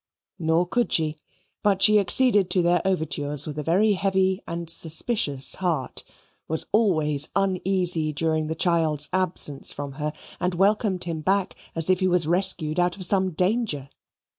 Nor 0.39 0.65
could 0.65 0.91
she, 0.91 1.17
but 1.61 1.83
she 1.83 1.99
acceded 1.99 2.49
to 2.49 2.63
their 2.63 2.81
overtures 2.83 3.45
with 3.45 3.59
a 3.59 3.63
very 3.63 3.93
heavy 3.93 4.41
and 4.47 4.67
suspicious 4.67 5.53
heart, 5.53 6.03
was 6.47 6.65
always 6.71 7.27
uneasy 7.35 8.11
during 8.11 8.47
the 8.47 8.55
child's 8.55 9.09
absence 9.13 9.71
from 9.71 9.91
her, 10.01 10.11
and 10.39 10.55
welcomed 10.55 11.03
him 11.03 11.21
back 11.21 11.55
as 11.75 11.87
if 11.87 11.99
he 11.99 12.07
was 12.07 12.25
rescued 12.25 12.79
out 12.79 12.95
of 12.95 13.05
some 13.05 13.29
danger. 13.29 13.89